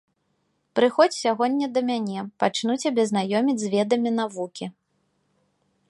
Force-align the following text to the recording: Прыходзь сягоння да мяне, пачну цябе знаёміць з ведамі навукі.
Прыходзь 0.77 1.19
сягоння 1.25 1.67
да 1.75 1.81
мяне, 1.89 2.23
пачну 2.45 2.73
цябе 2.87 3.01
знаёміць 3.11 3.59
з 3.65 3.71
ведамі 3.75 4.11
навукі. 4.19 4.65